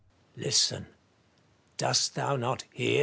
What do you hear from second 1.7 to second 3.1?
Dost thou not hear